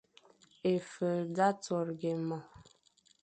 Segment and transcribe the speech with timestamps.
[0.73, 2.37] Éfel sa sorga e mo.